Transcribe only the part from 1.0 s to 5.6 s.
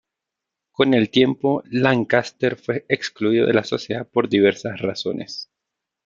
tiempo, Lancaster fue excluido de la sociedad por diversas razones.